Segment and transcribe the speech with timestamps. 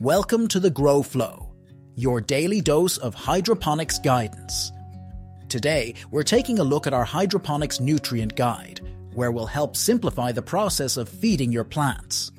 [0.00, 1.54] Welcome to the Grow Flow,
[1.94, 4.70] your daily dose of hydroponics guidance.
[5.48, 8.82] Today, we're taking a look at our hydroponics nutrient guide,
[9.14, 12.30] where we'll help simplify the process of feeding your plants.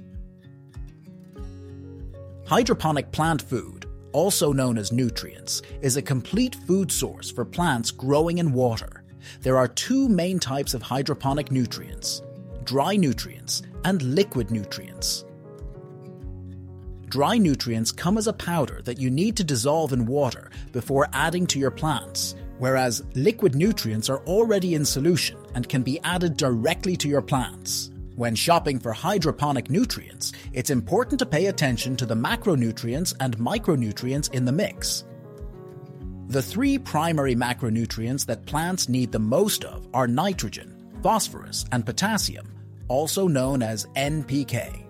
[2.46, 8.38] Hydroponic plant food, also known as nutrients, is a complete food source for plants growing
[8.38, 9.04] in water.
[9.42, 12.21] There are two main types of hydroponic nutrients
[12.66, 15.25] dry nutrients and liquid nutrients.
[17.10, 21.47] Dry nutrients come as a powder that you need to dissolve in water before adding
[21.47, 26.97] to your plants, whereas liquid nutrients are already in solution and can be added directly
[26.97, 27.92] to your plants.
[28.18, 34.33] When shopping for hydroponic nutrients, it's important to pay attention to the macronutrients and micronutrients
[34.33, 35.05] in the mix.
[36.28, 42.53] The three primary macronutrients that plants need the most of are nitrogen, phosphorus, and potassium,
[42.89, 44.86] also known as NPK.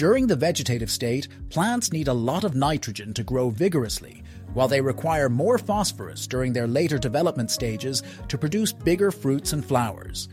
[0.00, 4.22] During the vegetative state, plants need a lot of nitrogen to grow vigorously,
[4.54, 9.62] while they require more phosphorus during their later development stages to produce bigger fruits and
[9.62, 10.30] flowers.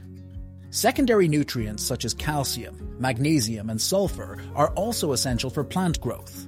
[0.70, 6.48] Secondary nutrients such as calcium, magnesium, and sulfur are also essential for plant growth.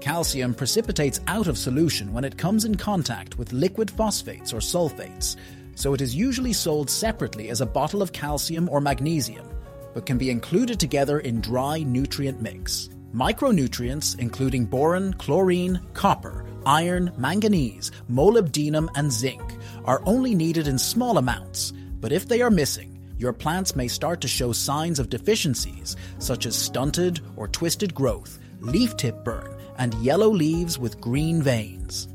[0.00, 5.34] Calcium precipitates out of solution when it comes in contact with liquid phosphates or sulfates,
[5.74, 9.48] so it is usually sold separately as a bottle of calcium or magnesium,
[9.94, 12.90] but can be included together in dry nutrient mix.
[13.14, 19.40] Micronutrients, including boron, chlorine, copper, iron, manganese, molybdenum, and zinc,
[19.84, 24.20] are only needed in small amounts, but if they are missing, your plants may start
[24.20, 29.94] to show signs of deficiencies, such as stunted or twisted growth, leaf tip burn, and
[29.94, 32.08] yellow leaves with green veins.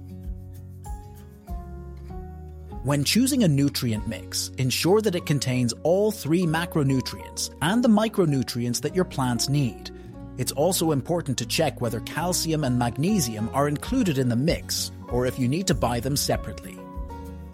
[2.83, 8.79] When choosing a nutrient mix, ensure that it contains all three macronutrients and the micronutrients
[8.81, 9.91] that your plants need.
[10.37, 15.25] It's also important to check whether calcium and magnesium are included in the mix or
[15.25, 16.79] if you need to buy them separately.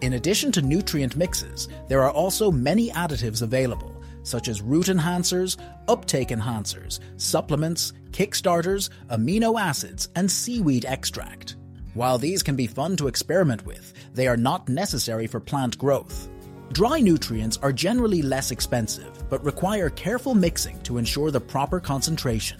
[0.01, 5.57] In addition to nutrient mixes, there are also many additives available, such as root enhancers,
[5.87, 11.55] uptake enhancers, supplements, kickstarters, amino acids, and seaweed extract.
[11.95, 16.27] While these can be fun to experiment with, they are not necessary for plant growth.
[16.73, 22.59] Dry nutrients are generally less expensive, but require careful mixing to ensure the proper concentration.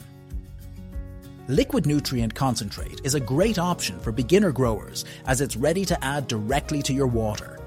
[1.50, 6.30] Liquid nutrient concentrate is a great option for beginner growers as it's ready to add
[6.30, 7.60] directly to your water.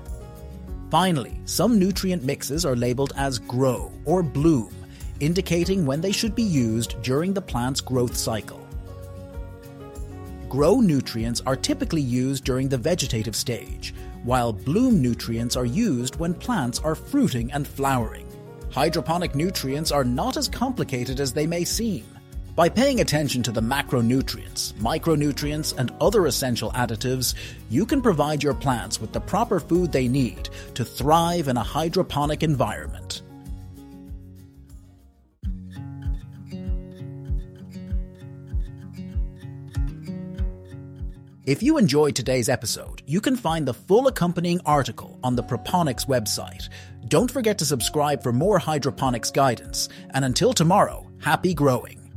[0.90, 4.74] Finally, some nutrient mixes are labeled as grow or bloom,
[5.20, 8.67] indicating when they should be used during the plant's growth cycle.
[10.48, 16.32] Grow nutrients are typically used during the vegetative stage, while bloom nutrients are used when
[16.32, 18.26] plants are fruiting and flowering.
[18.70, 22.06] Hydroponic nutrients are not as complicated as they may seem.
[22.56, 27.34] By paying attention to the macronutrients, micronutrients, and other essential additives,
[27.68, 31.62] you can provide your plants with the proper food they need to thrive in a
[31.62, 33.20] hydroponic environment.
[41.48, 46.06] If you enjoyed today's episode, you can find the full accompanying article on the Proponics
[46.06, 46.68] website.
[47.08, 52.07] Don't forget to subscribe for more hydroponics guidance, and until tomorrow, happy growing.